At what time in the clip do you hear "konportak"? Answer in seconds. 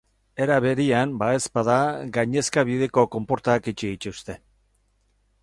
3.19-3.71